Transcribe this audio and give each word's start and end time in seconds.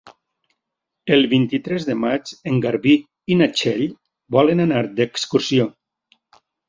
El 1.17 1.25
vint-i-tres 1.33 1.85
de 1.89 1.95
maig 2.05 2.33
en 2.51 2.57
Garbí 2.63 2.95
i 3.35 3.37
na 3.43 3.49
Txell 3.59 3.85
volen 4.37 4.65
anar 4.65 4.83
d'excursió. 5.01 5.69